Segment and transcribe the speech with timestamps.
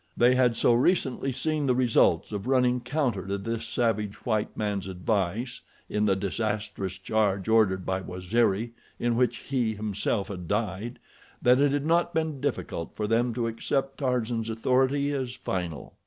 [0.17, 4.87] They had so recently seen the results of running counter to this savage white man's
[4.87, 10.97] advice in the disastrous charge ordered by Waziri, in which he himself had died,
[11.43, 15.93] that it had not been difficult for them to accept Tarzan's authority as final.